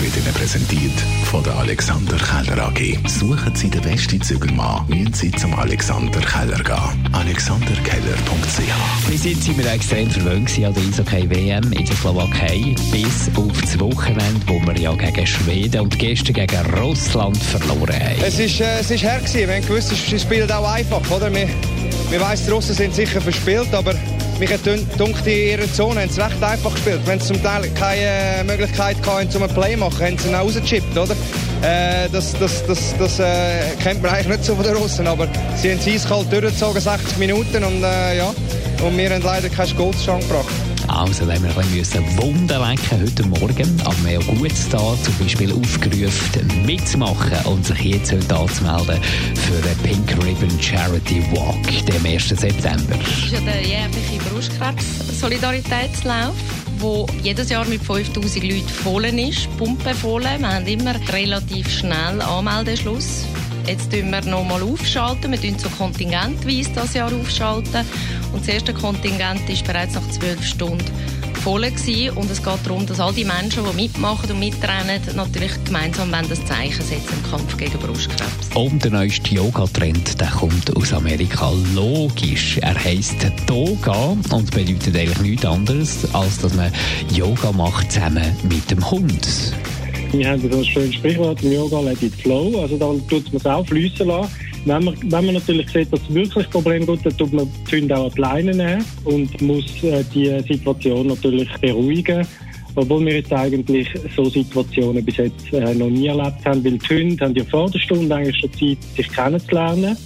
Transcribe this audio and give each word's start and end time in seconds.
wird 0.00 0.16
Ihnen 0.16 0.32
präsentiert 0.32 0.98
von 1.24 1.42
der 1.44 1.54
Alexander 1.56 2.16
Keller 2.16 2.68
AG. 2.68 2.98
Suchen 3.06 3.54
Sie 3.54 3.68
den 3.68 3.82
besten 3.82 4.20
Zügelmann, 4.20 4.86
müssen 4.88 5.12
Sie 5.12 5.30
zum 5.32 5.54
Alexander 5.54 6.20
Keller 6.20 6.62
gehen. 6.62 7.08
AlexanderKeller.ch 7.12 9.10
Wir 9.10 9.18
sind 9.18 9.58
wir 9.58 9.72
extrem 9.72 10.10
verwöhnt 10.10 10.50
an 10.64 10.74
der 10.74 10.82
Eishockey-WM 10.82 11.72
in 11.72 11.84
der 11.84 11.96
Slowakei 11.96 12.74
bis 12.90 13.30
auf 13.36 13.60
das 13.60 13.78
Wochenende, 13.78 14.40
wo 14.46 14.60
wir 14.66 14.76
ja 14.78 14.94
gegen 14.94 15.26
Schweden 15.26 15.80
und 15.82 15.98
gestern 15.98 16.34
gegen 16.34 16.74
Russland 16.78 17.36
verloren 17.36 17.94
haben. 17.94 18.22
Es 18.24 18.38
ist, 18.38 18.60
äh, 18.60 18.80
es 18.80 18.90
ist 18.90 19.02
her 19.02 19.18
gewesen. 19.18 19.48
Wir 19.48 19.54
haben 19.54 19.66
gewusst, 19.66 19.90
sie 19.90 20.18
spielen 20.18 20.50
auch 20.50 20.70
einfach, 20.72 21.10
oder? 21.10 21.32
Wir, 21.32 21.48
wir 22.10 22.20
weiss, 22.20 22.44
die 22.44 22.50
Russen 22.50 22.74
sind 22.74 22.94
sicher 22.94 23.20
verspielt, 23.20 23.72
aber 23.74 23.94
mich 24.40 24.52
hat 24.52 24.64
gedacht, 24.64 25.26
in 25.26 25.32
ihrer 25.32 25.72
Zone 25.72 26.00
haben 26.00 26.10
sie 26.10 26.20
recht 26.20 26.42
einfach 26.42 26.72
gespielt. 26.72 27.00
Wenn 27.04 27.20
sie 27.20 27.26
zum 27.26 27.42
Teil 27.42 27.68
keine 27.74 28.44
Möglichkeit 28.44 28.96
hatten, 29.06 29.36
um 29.36 29.42
ein 29.42 29.54
Play 29.54 29.72
zu 29.74 29.78
machen, 29.78 30.06
haben 30.06 30.18
sie 30.18 30.28
ihn 30.28 30.34
rausgechippt, 30.34 30.96
oder? 30.96 31.14
Äh, 31.62 32.08
das 32.10 32.32
das, 32.38 32.64
das, 32.66 32.94
das 32.98 33.18
äh, 33.18 33.76
kennt 33.82 34.02
man 34.02 34.12
eigentlich 34.12 34.38
nicht 34.38 34.44
so 34.44 34.54
von 34.54 34.64
den 34.64 34.76
Russen, 34.76 35.06
aber 35.06 35.28
sie 35.56 35.72
haben 35.72 35.78
es 35.78 35.86
eiskalt 35.86 36.32
durchgezogen, 36.32 36.80
60 36.80 37.18
Minuten, 37.18 37.62
und 37.62 37.82
äh, 37.82 38.16
ja, 38.16 38.34
und 38.82 38.96
wir 38.96 39.10
haben 39.10 39.22
leider 39.22 39.50
keinen 39.50 39.76
Goldschrank 39.76 40.22
gebracht. 40.22 40.46
Also, 40.88 41.28
wenn 41.28 41.42
wir 41.42 41.56
ein 41.56 41.70
bisschen 41.70 42.04
Wunden 42.18 42.48
lecken 42.48 43.00
heute 43.00 43.22
Morgen, 43.24 43.80
aber 43.84 44.04
wir 44.04 44.18
gut 44.20 44.52
da, 44.70 44.78
zum 44.78 45.14
Beispiel 45.20 45.52
aufgerufen, 45.52 46.64
mitzumachen 46.66 47.46
und 47.46 47.64
sich 47.64 47.80
jetzt 47.80 48.12
heute 48.12 48.36
anzumelden 48.36 48.98
für 49.34 49.62
den 49.62 49.78
Pink 49.84 50.09
Ribbon 50.30 50.60
Charity 50.60 51.24
Walk, 51.32 51.84
dem 51.86 52.06
1. 52.06 52.28
September. 52.28 52.96
Das 52.96 53.18
ist 53.18 53.32
ja 53.32 53.40
der 53.40 53.66
jährliche 53.66 54.20
Brustkrebs-Solidaritätslauf 54.30 56.34
wo 56.78 57.04
jedes 57.22 57.50
Jahr 57.50 57.66
mit 57.66 57.82
5000 57.82 58.44
Leuten 58.44 58.68
voll 58.68 59.06
ist, 59.06 59.48
pumpenvoll. 59.58 60.22
Wir 60.22 60.48
haben 60.48 60.66
immer 60.66 60.94
relativ 61.12 61.68
schnell 61.68 62.22
Anmeldeschluss. 62.22 63.26
Jetzt 63.66 63.92
tun 63.92 64.10
wir 64.10 64.22
nochmal 64.22 64.62
aufschalten. 64.62 65.32
Wir 65.32 65.40
tun 65.40 65.58
so 65.58 65.68
kontingentweise 65.68 66.70
das 66.74 66.94
Jahr 66.94 67.12
aufschalten. 67.12 67.84
Und 68.32 68.42
das 68.42 68.54
erste 68.54 68.72
Kontingent 68.72 69.46
ist 69.50 69.66
bereits 69.66 69.94
nach 69.94 70.08
zwölf 70.10 70.42
Stunden 70.42 70.90
voll 71.40 71.62
gewesen. 71.62 72.16
Und 72.16 72.30
es 72.30 72.42
geht 72.42 72.58
darum, 72.64 72.86
dass 72.86 73.00
all 73.00 73.12
die 73.12 73.24
Menschen, 73.24 73.64
die 73.64 73.82
mitmachen 73.82 74.30
und 74.30 74.38
mitrennen, 74.38 75.00
natürlich 75.14 75.52
gemeinsam 75.64 76.10
das 76.10 76.44
Zeichen 76.44 76.82
setzen 76.82 77.08
im 77.12 77.30
Kampf 77.30 77.56
gegen 77.56 77.78
Brustkrebs. 77.78 78.50
Und 78.54 78.84
der 78.84 78.90
neueste 78.90 79.34
Yoga-Trend, 79.34 80.20
der 80.20 80.28
kommt 80.28 80.76
aus 80.76 80.92
Amerika. 80.92 81.50
Logisch. 81.74 82.58
Er 82.58 82.74
heisst 82.82 83.26
Toga 83.46 84.16
und 84.30 84.50
bedeutet 84.50 84.96
eigentlich 84.96 85.20
nichts 85.20 85.46
anderes, 85.46 86.14
als 86.14 86.38
dass 86.38 86.54
man 86.54 86.72
Yoga 87.14 87.52
macht 87.52 87.92
zusammen 87.92 88.36
mit 88.48 88.70
dem 88.70 88.90
Hund. 88.90 89.26
Wir 90.12 90.28
haben 90.28 90.50
so 90.50 90.58
ein 90.58 90.64
schönes 90.64 90.94
Sprichwort 90.96 91.42
im 91.42 91.52
Yoga, 91.52 91.80
let 91.80 92.02
it 92.02 92.14
flow. 92.14 92.60
Also 92.60 92.76
dann 92.76 93.06
tut 93.08 93.26
man 93.32 93.36
es 93.36 93.46
auch 93.46 93.66
fließen 93.66 94.06
lassen. 94.06 94.30
Wenn 94.64 94.84
man, 94.84 94.94
wenn 95.02 95.24
man 95.26 95.34
natürlich 95.34 95.70
sieht, 95.70 95.92
dass 95.92 96.00
es 96.00 96.14
wirklich 96.14 96.44
ein 96.44 96.50
Problem 96.50 96.86
gibt, 96.86 97.06
dann 97.06 97.16
tut 97.16 97.32
man 97.32 97.48
die 97.70 97.80
Hunde 97.80 97.96
auch 97.96 98.06
an 98.06 98.12
die 98.14 98.20
Leine 98.20 98.54
nehmen 98.54 98.84
und 99.04 99.40
muss 99.40 99.82
äh, 99.82 100.04
die 100.14 100.38
Situation 100.46 101.06
natürlich 101.06 101.50
beruhigen. 101.60 102.26
Obwohl 102.74 103.04
wir 103.04 103.16
jetzt 103.16 103.32
eigentlich 103.32 103.88
so 104.14 104.24
Situationen 104.26 105.04
bis 105.04 105.16
jetzt 105.16 105.52
äh, 105.52 105.74
noch 105.74 105.88
nie 105.88 106.06
erlebt 106.06 106.44
haben, 106.44 106.64
weil 106.64 106.78
die 106.78 106.88
Hunde 106.88 107.24
haben 107.24 107.34
ja 107.34 107.44
vor 107.44 107.70
der 107.70 107.78
Stunde 107.80 108.14
eigentlich 108.14 108.38
schon 108.38 108.52
Zeit, 108.52 108.78
sich 108.96 109.10
kennenzulernen. 109.10 109.96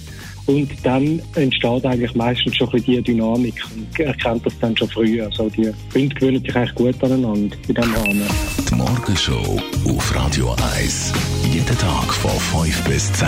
Und 0.47 0.69
dann 0.83 1.19
entsteht 1.35 1.85
eigentlich 1.85 2.13
meistens 2.13 2.55
schon 2.55 2.67
ein 2.67 2.73
bisschen 2.73 3.03
die 3.03 3.13
Dynamik 3.13 3.55
und 3.75 3.99
erkennt 3.99 4.45
das 4.45 4.53
dann 4.59 4.77
schon 4.77 4.89
früh. 4.89 5.21
Also 5.21 5.49
die 5.49 5.71
Hunde 5.93 6.15
gewöhnen 6.15 6.41
sich 6.41 6.55
eigentlich 6.55 6.75
gut 6.75 7.03
aneinander 7.03 7.55
in 7.67 7.75
diesem 7.75 7.93
Rahmen. 7.95 8.23
Die 8.69 8.75
Morgenshow 8.75 9.59
auf 9.87 10.15
Radio 10.15 10.55
1. 10.77 11.13
Jeden 11.51 11.77
Tag 11.77 12.13
von 12.13 12.63
5 12.63 12.83
bis 12.83 13.11
10. 13.13 13.27